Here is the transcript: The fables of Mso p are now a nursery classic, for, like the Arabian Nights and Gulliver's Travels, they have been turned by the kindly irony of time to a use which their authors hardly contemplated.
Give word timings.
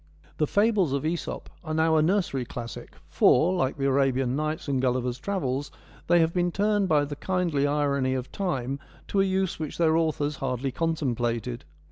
The 0.37 0.47
fables 0.47 0.93
of 0.93 1.03
Mso 1.03 1.43
p 1.43 1.51
are 1.63 1.75
now 1.75 1.95
a 1.95 2.01
nursery 2.01 2.43
classic, 2.43 2.95
for, 3.07 3.53
like 3.53 3.77
the 3.77 3.85
Arabian 3.85 4.35
Nights 4.35 4.67
and 4.67 4.81
Gulliver's 4.81 5.19
Travels, 5.19 5.69
they 6.07 6.19
have 6.21 6.33
been 6.33 6.51
turned 6.51 6.89
by 6.89 7.05
the 7.05 7.15
kindly 7.15 7.67
irony 7.67 8.15
of 8.15 8.31
time 8.31 8.79
to 9.09 9.21
a 9.21 9.23
use 9.25 9.59
which 9.59 9.77
their 9.77 9.95
authors 9.95 10.37
hardly 10.37 10.71
contemplated. 10.71 11.65